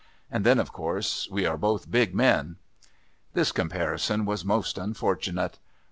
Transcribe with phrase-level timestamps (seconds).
[0.31, 2.55] And then, of course, we are both big men."
[3.35, 5.59] This comparison was most unfortunate.